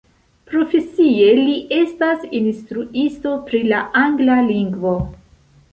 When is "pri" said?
3.51-3.65